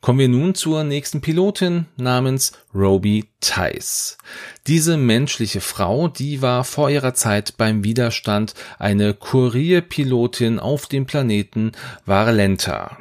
Kommen 0.00 0.18
wir 0.18 0.28
nun 0.28 0.54
zur 0.54 0.84
nächsten 0.84 1.20
Pilotin 1.20 1.86
namens 1.96 2.52
Roby 2.74 3.24
Tice. 3.40 4.18
Diese 4.66 4.96
menschliche 4.96 5.60
Frau, 5.60 6.06
die 6.08 6.42
war 6.42 6.64
vor 6.64 6.90
ihrer 6.90 7.14
Zeit 7.14 7.56
beim 7.56 7.82
Widerstand 7.82 8.54
eine 8.78 9.14
Kurierpilotin 9.14 10.58
auf 10.60 10.86
dem 10.86 11.06
Planeten 11.06 11.72
Varlenta. 12.04 12.98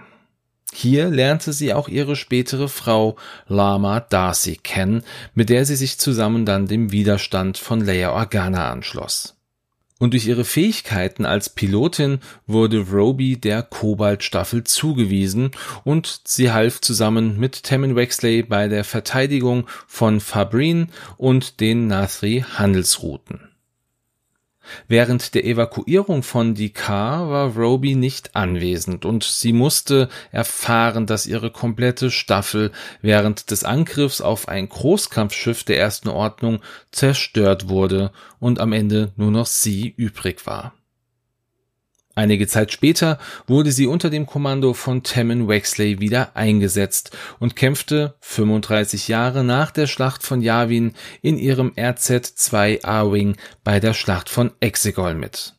Hier 0.74 1.10
lernte 1.10 1.54
sie 1.54 1.74
auch 1.74 1.88
ihre 1.88 2.16
spätere 2.16 2.68
Frau 2.68 3.16
Lama 3.48 4.00
Darcy 4.02 4.58
kennen, 4.58 5.04
mit 5.34 5.50
der 5.50 5.66
sie 5.66 5.76
sich 5.76 6.00
zusammen 6.00 6.46
dann 6.46 6.68
dem 6.68 6.92
Widerstand 6.92 7.58
von 7.58 7.80
Leia 7.80 8.12
Organa 8.12 8.72
anschloss. 8.72 9.35
Und 9.98 10.12
durch 10.12 10.28
ihre 10.28 10.44
Fähigkeiten 10.44 11.26
als 11.26 11.50
Pilotin 11.50 12.20
wurde 12.48 12.80
Roby 12.80 13.38
der 13.38 13.64
Kobalt-Staffel 13.64 14.66
zugewiesen 14.66 15.52
und 15.86 16.22
sie 16.26 16.52
half 16.52 16.82
zusammen 16.82 17.40
mit 17.40 17.64
Tammin 17.64 17.96
Wexley 17.96 18.44
bei 18.44 18.68
der 18.68 18.84
Verteidigung 18.84 19.68
von 19.88 20.20
Fabrin 20.20 20.90
und 21.16 21.62
den 21.62 21.88
Nathri 21.88 22.44
Handelsrouten. 22.58 23.55
Während 24.88 25.36
der 25.36 25.46
Evakuierung 25.46 26.24
von 26.24 26.56
Dakar 26.56 27.30
war 27.30 27.56
Roby 27.56 27.96
nicht 27.96 28.36
anwesend 28.36 29.06
und 29.06 29.24
sie 29.24 29.54
musste 29.54 30.10
erfahren, 30.32 31.06
dass 31.06 31.28
ihre 31.28 31.52
komplette 31.52 32.12
Staffel 32.12 32.72
während 33.02 33.52
des 33.52 33.64
Angriffs 33.64 34.22
auf 34.22 34.48
ein 34.48 34.70
Großkampfschiff 34.70 35.64
der 35.64 35.80
ersten 35.80 36.10
Ordnung 36.10 36.60
zerstört 36.92 37.70
wurde 37.70 38.12
und 38.40 38.60
am 38.60 38.74
Ende 38.74 39.12
nur 39.16 39.32
noch 39.32 39.48
sie 39.48 39.94
übrig 39.96 40.46
war. 40.46 40.74
Einige 42.18 42.48
Zeit 42.48 42.72
später 42.72 43.20
wurde 43.46 43.74
sie 43.74 43.88
unter 43.88 44.10
dem 44.10 44.26
Kommando 44.26 44.74
von 44.74 45.04
Tammin 45.04 45.50
Wexley 45.50 46.00
wieder 46.00 46.38
eingesetzt 46.38 47.16
und 47.40 47.58
kämpfte 47.58 48.16
35 48.22 49.10
Jahre 49.10 49.44
nach 49.44 49.72
der 49.72 49.86
Schlacht 49.86 50.24
von 50.24 50.42
Yavin 50.42 50.94
in 51.22 51.38
ihrem 51.38 51.74
RZ-2 51.76 52.86
A-Wing 52.86 53.36
bei 53.66 53.82
der 53.82 53.94
Schlacht 53.94 54.30
von 54.30 54.52
Exegol 54.62 55.14
mit. 55.14 55.56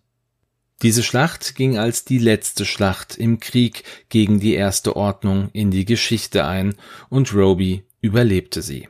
Diese 0.80 1.02
Schlacht 1.02 1.56
ging 1.56 1.76
als 1.76 2.06
die 2.06 2.18
letzte 2.18 2.64
Schlacht 2.64 3.16
im 3.16 3.38
Krieg 3.38 3.84
gegen 4.08 4.40
die 4.40 4.54
Erste 4.54 4.96
Ordnung 4.96 5.50
in 5.52 5.70
die 5.70 5.84
Geschichte 5.84 6.46
ein 6.46 6.74
und 7.10 7.34
Roby 7.34 7.84
überlebte 8.00 8.62
sie. 8.62 8.88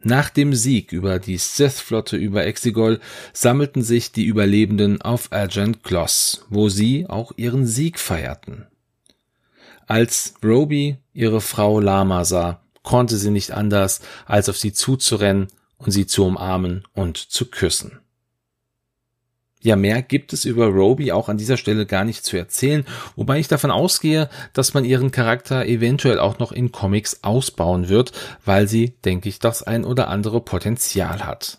Nach 0.00 0.30
dem 0.30 0.54
Sieg 0.54 0.92
über 0.92 1.18
die 1.18 1.38
Sith-Flotte 1.38 2.16
über 2.16 2.46
Exegol 2.46 3.00
sammelten 3.32 3.82
sich 3.82 4.12
die 4.12 4.26
Überlebenden 4.26 5.02
auf 5.02 5.32
Agent 5.32 5.82
Gloss, 5.82 6.46
wo 6.48 6.68
sie 6.68 7.06
auch 7.08 7.32
ihren 7.36 7.66
Sieg 7.66 7.98
feierten. 7.98 8.66
Als 9.88 10.34
Roby 10.44 10.98
ihre 11.12 11.40
Frau 11.40 11.80
Lama 11.80 12.24
sah, 12.24 12.60
konnte 12.84 13.16
sie 13.16 13.30
nicht 13.30 13.50
anders, 13.50 14.00
als 14.26 14.48
auf 14.48 14.56
sie 14.56 14.72
zuzurennen 14.72 15.48
und 15.78 15.90
sie 15.90 16.06
zu 16.06 16.24
umarmen 16.24 16.84
und 16.94 17.16
zu 17.16 17.46
küssen. 17.46 17.98
Ja, 19.60 19.74
mehr 19.74 20.02
gibt 20.02 20.32
es 20.32 20.44
über 20.44 20.66
Roby 20.66 21.10
auch 21.10 21.28
an 21.28 21.36
dieser 21.36 21.56
Stelle 21.56 21.84
gar 21.84 22.04
nicht 22.04 22.24
zu 22.24 22.36
erzählen, 22.36 22.84
wobei 23.16 23.40
ich 23.40 23.48
davon 23.48 23.72
ausgehe, 23.72 24.28
dass 24.52 24.72
man 24.72 24.84
ihren 24.84 25.10
Charakter 25.10 25.66
eventuell 25.66 26.20
auch 26.20 26.38
noch 26.38 26.52
in 26.52 26.70
Comics 26.70 27.24
ausbauen 27.24 27.88
wird, 27.88 28.12
weil 28.44 28.68
sie, 28.68 28.94
denke 29.04 29.28
ich, 29.28 29.40
das 29.40 29.64
ein 29.64 29.84
oder 29.84 30.08
andere 30.08 30.40
Potenzial 30.40 31.26
hat. 31.26 31.58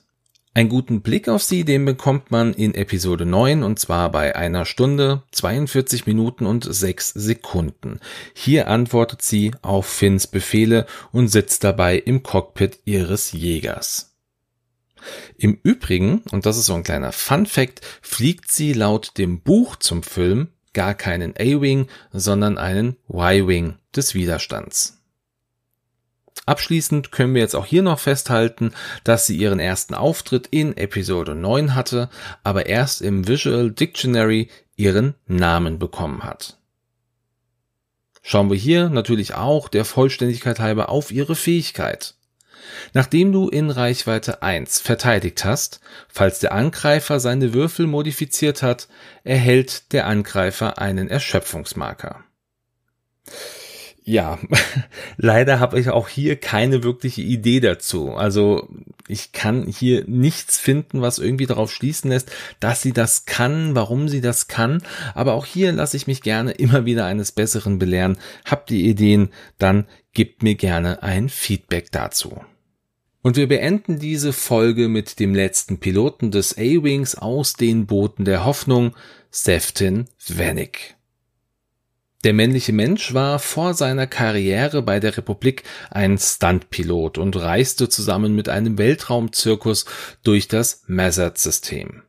Einen 0.54 0.70
guten 0.70 1.02
Blick 1.02 1.30
auf 1.30 1.44
sie, 1.44 1.64
den 1.64 1.86
bekommt 1.86 2.32
man 2.32 2.54
in 2.54 2.74
Episode 2.74 3.26
9 3.26 3.64
und 3.64 3.80
zwar 3.80 4.12
bei 4.12 4.36
einer 4.36 4.66
Stunde, 4.66 5.24
42 5.32 6.08
Minuten 6.08 6.46
und 6.46 6.66
6 6.68 7.12
Sekunden. 7.12 8.00
Hier 8.34 8.68
antwortet 8.68 9.22
sie 9.22 9.52
auf 9.62 9.86
Finns 9.86 10.26
Befehle 10.26 10.86
und 11.12 11.28
sitzt 11.28 11.64
dabei 11.64 11.98
im 11.98 12.24
Cockpit 12.24 12.80
ihres 12.86 13.32
Jägers. 13.32 14.09
Im 15.38 15.60
Übrigen, 15.64 16.24
und 16.32 16.46
das 16.46 16.58
ist 16.58 16.68
so 16.68 16.74
ein 16.74 16.84
kleiner 16.84 17.12
Fun 17.12 17.46
Fact, 17.46 17.82
fliegt 18.02 18.52
sie 18.52 18.74
laut 18.74 19.18
dem 19.18 19.42
Buch 19.42 19.76
zum 19.76 20.04
Film 20.04 20.50
gar 20.74 20.94
keinen 20.94 21.34
A-Wing, 21.36 21.88
sondern 22.12 22.58
einen 22.58 22.96
Y-Wing 23.10 23.76
des 23.96 24.14
Widerstands. 24.14 25.00
Abschließend 26.46 27.12
können 27.12 27.36
wir 27.36 27.42
jetzt 27.42 27.56
auch 27.56 27.66
hier 27.66 27.84
noch 27.84 28.00
festhalten, 28.00 28.72
dass 29.04 29.28
sie 29.28 29.38
ihren 29.38 29.60
ersten 29.60 29.94
Auftritt 29.94 30.48
in 30.48 30.76
Episode 30.78 31.36
9 31.36 31.76
hatte, 31.76 32.10
aber 32.44 32.66
erst 32.66 33.02
im 33.02 33.28
Visual 33.28 33.72
Dictionary 33.72 34.50
ihren 34.76 35.14
Namen 35.28 35.78
bekommen 35.78 36.24
hat. 36.24 36.58
Schauen 38.24 38.50
wir 38.50 38.58
hier 38.58 38.90
natürlich 38.90 39.36
auch 39.36 39.70
der 39.70 39.86
Vollständigkeit 39.86 40.60
halber 40.60 40.90
auf 40.90 41.12
ihre 41.12 41.36
Fähigkeit. 41.36 42.16
Nachdem 42.94 43.32
du 43.32 43.50
in 43.50 43.70
Reichweite 43.70 44.42
1 44.42 44.82
verteidigt 44.82 45.46
hast, 45.46 45.80
falls 46.08 46.40
der 46.40 46.54
Angreifer 46.54 47.20
seine 47.20 47.54
Würfel 47.54 47.88
modifiziert 47.88 48.62
hat, 48.64 48.88
erhält 49.24 49.94
der 49.94 50.08
Angreifer 50.08 50.80
einen 50.80 51.10
Erschöpfungsmarker. 51.10 52.24
Ja, 54.10 54.40
leider 55.18 55.60
habe 55.60 55.80
ich 55.80 55.90
auch 55.90 56.08
hier 56.08 56.36
keine 56.36 56.82
wirkliche 56.82 57.22
Idee 57.22 57.60
dazu. 57.60 58.14
Also 58.14 58.68
ich 59.08 59.34
kann 59.34 59.68
hier 59.68 60.04
nichts 60.08 60.58
finden, 60.58 61.04
was 61.04 61.20
irgendwie 61.20 61.46
darauf 61.46 61.72
schließen 61.72 62.10
lässt, 62.10 62.32
dass 62.60 62.82
sie 62.82 62.92
das 62.92 63.26
kann, 63.26 63.76
warum 63.76 64.10
sie 64.10 64.22
das 64.22 64.48
kann. 64.48 64.82
Aber 65.14 65.34
auch 65.34 65.46
hier 65.46 65.72
lasse 65.74 65.96
ich 65.96 66.08
mich 66.08 66.24
gerne 66.24 66.54
immer 66.54 66.86
wieder 66.86 67.06
eines 67.06 67.32
Besseren 67.32 67.78
belehren. 67.78 68.18
Habt 68.46 68.72
ihr 68.72 68.84
Ideen, 68.84 69.30
dann 69.60 69.86
gebt 70.12 70.42
mir 70.42 70.56
gerne 70.56 71.04
ein 71.04 71.30
Feedback 71.30 71.92
dazu. 71.92 72.42
Und 73.22 73.38
wir 73.38 73.48
beenden 73.48 74.00
diese 74.00 74.34
Folge 74.34 74.88
mit 74.88 75.20
dem 75.20 75.36
letzten 75.36 75.78
Piloten 75.78 76.32
des 76.32 76.58
A-Wings 76.58 77.14
aus 77.14 77.54
den 77.54 77.86
Booten 77.86 78.26
der 78.26 78.44
Hoffnung, 78.44 78.96
Seftin 79.30 80.06
Vanek. 80.28 80.96
Der 82.26 82.34
männliche 82.34 82.74
Mensch 82.74 83.14
war 83.14 83.40
vor 83.40 83.74
seiner 83.74 84.06
Karriere 84.06 84.82
bei 84.82 85.00
der 85.00 85.16
Republik 85.16 85.64
ein 85.90 86.18
Stuntpilot 86.18 87.18
und 87.18 87.38
reiste 87.38 87.88
zusammen 87.88 88.36
mit 88.36 88.50
einem 88.50 88.78
Weltraumzirkus 88.78 89.86
durch 90.24 90.50
das 90.50 90.84
Mazard-System. 90.88 92.04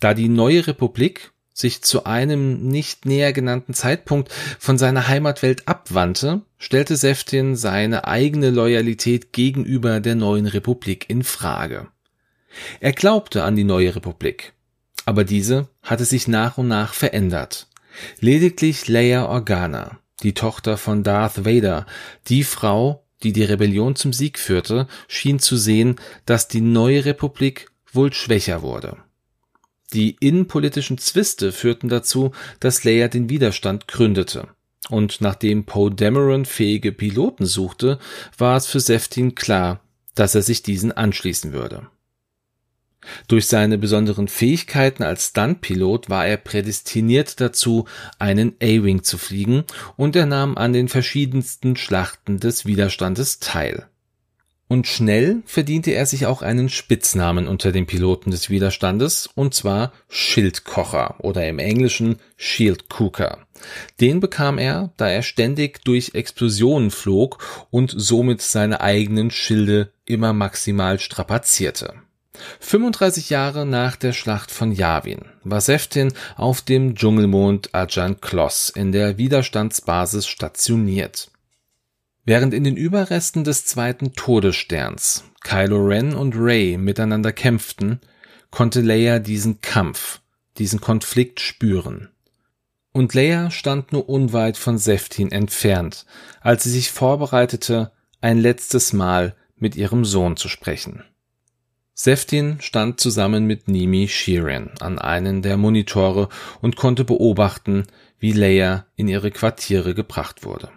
Da 0.00 0.12
die 0.12 0.28
neue 0.28 0.66
Republik 0.66 1.32
sich 1.54 1.80
zu 1.80 2.04
einem 2.04 2.68
nicht 2.68 3.06
näher 3.06 3.32
genannten 3.32 3.72
Zeitpunkt 3.72 4.30
von 4.58 4.76
seiner 4.76 5.08
Heimatwelt 5.08 5.66
abwandte, 5.66 6.42
stellte 6.58 6.96
Seftin 6.96 7.56
seine 7.56 8.06
eigene 8.06 8.50
Loyalität 8.50 9.32
gegenüber 9.32 10.00
der 10.00 10.16
neuen 10.16 10.46
Republik 10.46 11.08
in 11.08 11.22
Frage. 11.22 11.86
Er 12.80 12.92
glaubte 12.92 13.42
an 13.42 13.56
die 13.56 13.64
neue 13.64 13.96
Republik, 13.96 14.52
Aber 15.06 15.24
diese 15.24 15.68
hatte 15.82 16.04
sich 16.04 16.28
nach 16.28 16.58
und 16.58 16.68
nach 16.68 16.92
verändert. 16.92 17.68
Lediglich 18.20 18.88
Leia 18.88 19.26
Organa, 19.26 19.98
die 20.22 20.34
Tochter 20.34 20.76
von 20.76 21.02
Darth 21.02 21.44
Vader, 21.44 21.86
die 22.28 22.44
Frau, 22.44 23.04
die 23.22 23.32
die 23.32 23.44
Rebellion 23.44 23.96
zum 23.96 24.12
Sieg 24.12 24.38
führte, 24.38 24.86
schien 25.08 25.38
zu 25.38 25.56
sehen, 25.56 25.96
dass 26.24 26.48
die 26.48 26.60
neue 26.60 27.04
Republik 27.04 27.70
wohl 27.92 28.12
schwächer 28.12 28.62
wurde. 28.62 28.96
Die 29.92 30.16
innenpolitischen 30.20 30.98
Zwiste 30.98 31.52
führten 31.52 31.88
dazu, 31.88 32.32
dass 32.60 32.84
Leia 32.84 33.08
den 33.08 33.28
Widerstand 33.28 33.88
gründete. 33.88 34.48
Und 34.88 35.20
nachdem 35.20 35.64
Poe 35.64 35.90
Dameron 35.90 36.44
fähige 36.44 36.92
Piloten 36.92 37.46
suchte, 37.46 37.98
war 38.36 38.56
es 38.56 38.66
für 38.66 38.80
Seftin 38.80 39.34
klar, 39.34 39.80
dass 40.14 40.34
er 40.34 40.42
sich 40.42 40.62
diesen 40.62 40.92
anschließen 40.92 41.52
würde. 41.52 41.88
Durch 43.28 43.46
seine 43.46 43.78
besonderen 43.78 44.28
Fähigkeiten 44.28 45.02
als 45.02 45.28
Stuntpilot 45.28 46.10
war 46.10 46.26
er 46.26 46.36
prädestiniert 46.36 47.40
dazu, 47.40 47.86
einen 48.18 48.54
A-Wing 48.62 49.02
zu 49.02 49.18
fliegen, 49.18 49.64
und 49.96 50.16
er 50.16 50.26
nahm 50.26 50.56
an 50.56 50.72
den 50.72 50.88
verschiedensten 50.88 51.76
Schlachten 51.76 52.38
des 52.38 52.66
Widerstandes 52.66 53.38
teil. 53.38 53.86
Und 54.68 54.88
schnell 54.88 55.42
verdiente 55.46 55.92
er 55.92 56.06
sich 56.06 56.26
auch 56.26 56.42
einen 56.42 56.68
Spitznamen 56.68 57.46
unter 57.46 57.70
den 57.70 57.86
Piloten 57.86 58.32
des 58.32 58.50
Widerstandes, 58.50 59.28
und 59.34 59.54
zwar 59.54 59.92
Schildkocher 60.08 61.16
oder 61.18 61.46
im 61.48 61.60
Englischen 61.60 62.16
Shield 62.36 62.88
Cooker. 62.88 63.46
Den 64.00 64.18
bekam 64.18 64.58
er, 64.58 64.92
da 64.96 65.08
er 65.08 65.22
ständig 65.22 65.84
durch 65.84 66.14
Explosionen 66.14 66.90
flog 66.90 67.66
und 67.70 67.94
somit 67.96 68.42
seine 68.42 68.80
eigenen 68.80 69.30
Schilde 69.30 69.92
immer 70.04 70.32
maximal 70.32 70.98
strapazierte. 70.98 71.94
35 72.60 73.30
Jahre 73.30 73.66
nach 73.66 73.96
der 73.96 74.12
Schlacht 74.12 74.50
von 74.50 74.72
Yavin 74.72 75.26
war 75.44 75.60
Seftin 75.60 76.12
auf 76.36 76.62
dem 76.62 76.94
Dschungelmond 76.94 77.74
Ajan 77.74 78.20
Kloss 78.20 78.68
in 78.68 78.92
der 78.92 79.18
Widerstandsbasis 79.18 80.26
stationiert. 80.26 81.30
Während 82.24 82.54
in 82.54 82.64
den 82.64 82.76
Überresten 82.76 83.44
des 83.44 83.64
zweiten 83.66 84.14
Todessterns 84.14 85.24
Kylo 85.42 85.78
Ren 85.78 86.14
und 86.14 86.34
Rey 86.34 86.76
miteinander 86.76 87.32
kämpften, 87.32 88.00
konnte 88.50 88.80
Leia 88.80 89.20
diesen 89.20 89.60
Kampf, 89.60 90.20
diesen 90.58 90.80
Konflikt 90.80 91.40
spüren. 91.40 92.08
Und 92.92 93.14
Leia 93.14 93.50
stand 93.50 93.92
nur 93.92 94.08
unweit 94.08 94.56
von 94.56 94.78
Seftin 94.78 95.30
entfernt, 95.30 96.06
als 96.40 96.64
sie 96.64 96.70
sich 96.70 96.90
vorbereitete, 96.90 97.92
ein 98.20 98.38
letztes 98.38 98.92
Mal 98.92 99.36
mit 99.56 99.76
ihrem 99.76 100.04
Sohn 100.04 100.36
zu 100.36 100.48
sprechen. 100.48 101.04
Seftin 101.98 102.58
stand 102.60 103.00
zusammen 103.00 103.46
mit 103.46 103.68
Nimi 103.68 104.06
Shirin 104.06 104.68
an 104.80 104.98
einem 104.98 105.40
der 105.40 105.56
Monitore 105.56 106.28
und 106.60 106.76
konnte 106.76 107.04
beobachten, 107.04 107.86
wie 108.18 108.32
Leia 108.32 108.84
in 108.96 109.08
ihre 109.08 109.30
Quartiere 109.30 109.94
gebracht 109.94 110.44
wurde. 110.44 110.68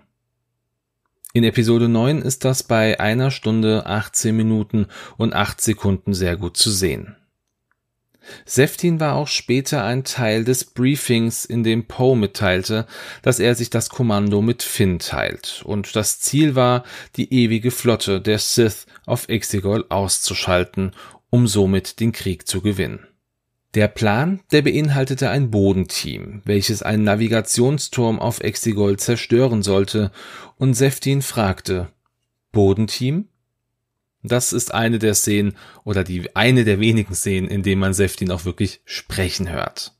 In 1.34 1.44
Episode 1.44 1.90
9 1.90 2.22
ist 2.22 2.46
das 2.46 2.64
bei 2.64 3.02
einer 3.02 3.32
Stunde 3.32 3.86
18 3.86 4.34
Minuten 4.34 4.88
und 5.18 5.34
8 5.34 5.60
Sekunden 5.60 6.14
sehr 6.14 6.38
gut 6.38 6.56
zu 6.56 6.72
sehen. 6.72 7.18
Seftin 8.46 9.00
war 9.00 9.16
auch 9.16 9.28
später 9.28 9.84
ein 9.84 10.04
Teil 10.04 10.44
des 10.44 10.66
Briefings, 10.66 11.46
in 11.46 11.64
dem 11.64 11.86
Poe 11.86 12.16
mitteilte, 12.16 12.86
dass 13.22 13.40
er 13.40 13.56
sich 13.56 13.70
das 13.70 13.90
Kommando 13.90 14.42
mit 14.42 14.64
Finn 14.64 15.00
teilt 15.00 15.62
und 15.66 15.96
das 15.96 16.20
Ziel 16.20 16.56
war, 16.56 16.84
die 17.16 17.34
ewige 17.34 17.72
Flotte 17.72 18.22
der 18.22 18.40
Sith 18.40 18.86
auf 19.06 19.30
Exegol 19.30 19.86
auszuschalten, 19.90 20.92
um 21.30 21.48
somit 21.48 22.00
den 22.00 22.12
Krieg 22.12 22.48
zu 22.48 22.62
gewinnen. 22.62 23.06
Der 23.76 23.88
Plan, 23.88 24.42
der 24.52 24.64
beinhaltete 24.64 25.30
ein 25.30 25.52
Bodenteam, 25.52 26.42
welches 26.44 26.82
einen 26.82 27.04
Navigationsturm 27.04 28.20
auf 28.20 28.42
Exegol 28.42 28.98
zerstören 28.98 29.62
sollte, 29.62 30.12
und 30.58 30.74
Seftin 30.74 31.22
fragte, 31.22 31.90
Bodenteam? 32.52 33.29
Das 34.24 34.52
ist 34.52 34.74
eine 34.74 35.00
der 35.00 35.14
Szenen 35.14 35.56
oder 35.84 36.04
die 36.04 36.36
eine 36.36 36.66
der 36.66 36.80
wenigen 36.80 37.16
Szenen, 37.16 37.48
in 37.50 37.64
denen 37.64 37.80
man 37.80 37.94
Seftin 37.94 38.32
auch 38.32 38.46
wirklich 38.46 38.82
sprechen 38.86 39.50
hört. 39.50 39.94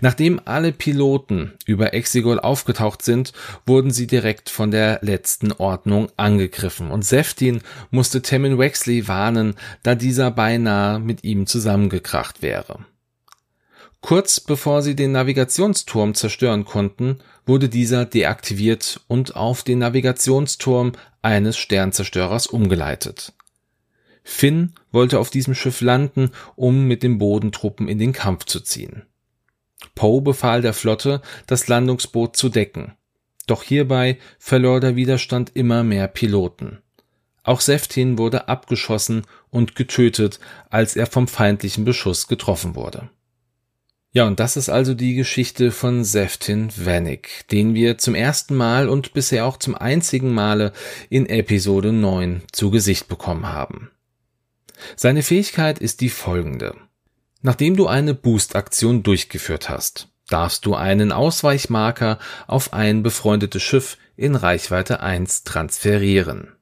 Nachdem 0.00 0.40
alle 0.44 0.72
Piloten 0.72 1.52
über 1.66 1.94
Exegol 1.94 2.40
aufgetaucht 2.40 3.02
sind, 3.02 3.32
wurden 3.66 3.90
sie 3.90 4.06
direkt 4.06 4.48
von 4.48 4.70
der 4.70 5.00
letzten 5.02 5.52
Ordnung 5.52 6.08
angegriffen 6.16 6.90
und 6.90 7.04
Seftin 7.04 7.60
musste 7.90 8.22
Tammin 8.22 8.58
Wexley 8.58 9.06
warnen, 9.08 9.54
da 9.82 9.94
dieser 9.94 10.30
beinahe 10.30 10.98
mit 10.98 11.24
ihm 11.24 11.46
zusammengekracht 11.46 12.42
wäre. 12.42 12.86
Kurz 14.00 14.40
bevor 14.40 14.82
sie 14.82 14.94
den 14.94 15.12
Navigationsturm 15.12 16.14
zerstören 16.14 16.64
konnten, 16.64 17.18
wurde 17.44 17.68
dieser 17.68 18.04
deaktiviert 18.04 19.00
und 19.08 19.36
auf 19.36 19.62
den 19.62 19.78
Navigationsturm 19.80 20.92
eines 21.22 21.56
Sternzerstörers 21.56 22.46
umgeleitet. 22.46 23.32
Finn 24.22 24.74
wollte 24.90 25.18
auf 25.18 25.30
diesem 25.30 25.54
Schiff 25.54 25.80
landen, 25.80 26.32
um 26.56 26.86
mit 26.86 27.02
den 27.02 27.18
Bodentruppen 27.18 27.88
in 27.88 27.98
den 27.98 28.12
Kampf 28.12 28.44
zu 28.44 28.60
ziehen. 28.60 29.02
Poe 29.94 30.20
befahl 30.20 30.62
der 30.62 30.74
Flotte, 30.74 31.22
das 31.46 31.68
Landungsboot 31.68 32.36
zu 32.36 32.48
decken. 32.48 32.94
Doch 33.46 33.62
hierbei 33.62 34.18
verlor 34.38 34.80
der 34.80 34.96
Widerstand 34.96 35.52
immer 35.54 35.84
mehr 35.84 36.08
Piloten. 36.08 36.82
Auch 37.44 37.60
Seftin 37.60 38.18
wurde 38.18 38.48
abgeschossen 38.48 39.22
und 39.50 39.76
getötet, 39.76 40.40
als 40.68 40.96
er 40.96 41.06
vom 41.06 41.28
feindlichen 41.28 41.84
Beschuss 41.84 42.26
getroffen 42.26 42.74
wurde. 42.74 43.08
Ja, 44.16 44.26
und 44.26 44.40
das 44.40 44.56
ist 44.56 44.70
also 44.70 44.94
die 44.94 45.14
Geschichte 45.14 45.70
von 45.70 46.02
Seftin 46.02 46.70
Vanek, 46.74 47.44
den 47.50 47.74
wir 47.74 47.98
zum 47.98 48.14
ersten 48.14 48.54
Mal 48.54 48.88
und 48.88 49.12
bisher 49.12 49.44
auch 49.44 49.58
zum 49.58 49.74
einzigen 49.74 50.32
Male 50.32 50.72
in 51.10 51.26
Episode 51.26 51.92
9 51.92 52.40
zu 52.50 52.70
Gesicht 52.70 53.08
bekommen 53.08 53.46
haben. 53.46 53.90
Seine 54.96 55.22
Fähigkeit 55.22 55.80
ist 55.80 56.00
die 56.00 56.08
folgende. 56.08 56.74
Nachdem 57.42 57.76
du 57.76 57.88
eine 57.88 58.14
Boost-Aktion 58.14 59.02
durchgeführt 59.02 59.68
hast, 59.68 60.08
darfst 60.30 60.64
du 60.64 60.74
einen 60.74 61.12
Ausweichmarker 61.12 62.18
auf 62.46 62.72
ein 62.72 63.02
befreundetes 63.02 63.62
Schiff 63.62 63.98
in 64.16 64.34
Reichweite 64.34 65.00
1 65.00 65.44
transferieren. 65.44 66.55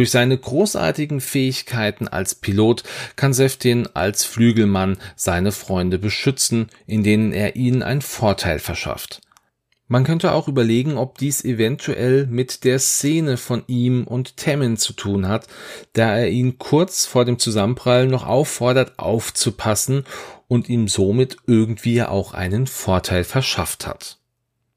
Durch 0.00 0.12
seine 0.12 0.38
großartigen 0.38 1.20
Fähigkeiten 1.20 2.08
als 2.08 2.34
Pilot 2.34 2.84
kann 3.16 3.34
Seftin 3.34 3.86
als 3.92 4.24
Flügelmann 4.24 4.96
seine 5.14 5.52
Freunde 5.52 5.98
beschützen, 5.98 6.68
in 6.86 7.02
denen 7.02 7.34
er 7.34 7.54
ihnen 7.54 7.82
einen 7.82 8.00
Vorteil 8.00 8.60
verschafft. 8.60 9.20
Man 9.88 10.04
könnte 10.04 10.32
auch 10.32 10.48
überlegen, 10.48 10.96
ob 10.96 11.18
dies 11.18 11.44
eventuell 11.44 12.26
mit 12.26 12.64
der 12.64 12.78
Szene 12.78 13.36
von 13.36 13.62
ihm 13.66 14.04
und 14.04 14.38
Tammin 14.38 14.78
zu 14.78 14.94
tun 14.94 15.28
hat, 15.28 15.48
da 15.92 16.16
er 16.16 16.30
ihn 16.30 16.56
kurz 16.56 17.04
vor 17.04 17.26
dem 17.26 17.38
Zusammenprall 17.38 18.06
noch 18.06 18.26
auffordert 18.26 18.98
aufzupassen 18.98 20.04
und 20.48 20.70
ihm 20.70 20.88
somit 20.88 21.36
irgendwie 21.46 22.02
auch 22.02 22.32
einen 22.32 22.66
Vorteil 22.66 23.24
verschafft 23.24 23.86
hat. 23.86 24.19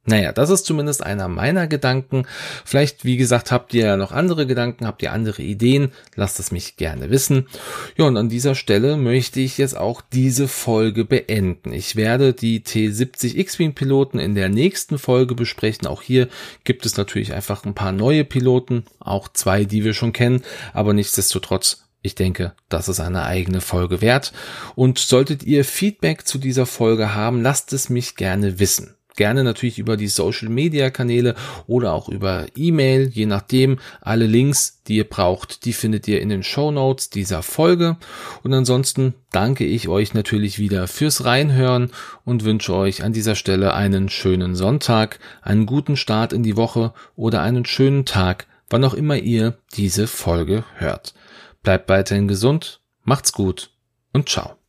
Naja, 0.05 0.33
das 0.33 0.49
ist 0.49 0.65
zumindest 0.65 1.01
einer 1.01 1.29
meiner 1.29 1.65
Gedanken. 1.67 2.27
Vielleicht, 2.65 3.05
wie 3.05 3.15
gesagt, 3.15 3.53
habt 3.53 3.73
ihr 3.73 3.85
ja 3.85 3.95
noch 3.95 4.11
andere 4.11 4.45
Gedanken, 4.45 4.85
habt 4.85 5.01
ihr 5.01 5.13
andere 5.13 5.41
Ideen, 5.41 5.93
lasst 6.15 6.41
es 6.41 6.51
mich 6.51 6.75
gerne 6.75 7.09
wissen. 7.09 7.47
Ja, 7.95 8.05
und 8.05 8.17
an 8.17 8.27
dieser 8.27 8.53
Stelle 8.53 8.97
möchte 8.97 9.39
ich 9.39 9.57
jetzt 9.57 9.77
auch 9.77 10.01
diese 10.01 10.49
Folge 10.49 11.05
beenden. 11.05 11.71
Ich 11.71 11.95
werde 11.95 12.33
die 12.33 12.59
T70 12.59 13.37
X-Wing 13.37 13.75
Piloten 13.75 14.19
in 14.19 14.35
der 14.35 14.49
nächsten 14.49 14.97
Folge 14.97 15.35
besprechen. 15.35 15.87
Auch 15.87 16.01
hier 16.01 16.27
gibt 16.65 16.85
es 16.85 16.97
natürlich 16.97 17.33
einfach 17.33 17.63
ein 17.63 17.73
paar 17.73 17.93
neue 17.93 18.25
Piloten, 18.25 18.83
auch 18.99 19.29
zwei, 19.29 19.63
die 19.63 19.85
wir 19.85 19.93
schon 19.93 20.11
kennen, 20.11 20.43
aber 20.73 20.93
nichtsdestotrotz 20.93 21.79
ich 22.05 22.15
denke, 22.15 22.53
das 22.67 22.89
ist 22.89 22.99
eine 22.99 23.23
eigene 23.23 23.61
Folge 23.61 24.01
wert. 24.01 24.33
Und 24.75 24.99
solltet 24.99 25.43
ihr 25.43 25.63
Feedback 25.63 26.27
zu 26.27 26.37
dieser 26.37 26.65
Folge 26.65 27.15
haben, 27.15 27.41
lasst 27.41 27.71
es 27.71 27.89
mich 27.89 28.17
gerne 28.17 28.59
wissen. 28.59 28.97
Gerne 29.15 29.43
natürlich 29.43 29.77
über 29.77 29.97
die 29.97 30.07
Social 30.07 30.49
Media 30.49 30.89
Kanäle 30.89 31.35
oder 31.67 31.93
auch 31.93 32.09
über 32.09 32.47
E-Mail, 32.55 33.09
je 33.09 33.25
nachdem. 33.25 33.79
Alle 34.01 34.25
Links, 34.25 34.81
die 34.87 34.97
ihr 34.97 35.07
braucht, 35.07 35.65
die 35.65 35.73
findet 35.73 36.07
ihr 36.07 36.21
in 36.21 36.29
den 36.29 36.43
Show 36.43 36.71
Notes 36.71 37.09
dieser 37.09 37.43
Folge. 37.43 37.97
Und 38.41 38.53
ansonsten 38.53 39.13
danke 39.31 39.65
ich 39.65 39.87
euch 39.87 40.13
natürlich 40.13 40.57
wieder 40.57 40.87
fürs 40.87 41.25
Reinhören 41.25 41.91
und 42.25 42.43
wünsche 42.43 42.73
euch 42.73 43.03
an 43.03 43.13
dieser 43.13 43.35
Stelle 43.35 43.73
einen 43.73 44.09
schönen 44.09 44.55
Sonntag, 44.55 45.19
einen 45.41 45.65
guten 45.65 45.95
Start 45.95 46.33
in 46.33 46.43
die 46.43 46.57
Woche 46.57 46.93
oder 47.15 47.41
einen 47.41 47.65
schönen 47.65 48.05
Tag, 48.05 48.47
wann 48.69 48.83
auch 48.83 48.95
immer 48.95 49.17
ihr 49.17 49.57
diese 49.75 50.07
Folge 50.07 50.63
hört. 50.75 51.13
Bleibt 51.61 51.87
weiterhin 51.89 52.27
gesund, 52.27 52.81
macht's 53.03 53.31
gut 53.31 53.71
und 54.11 54.27
ciao. 54.27 54.62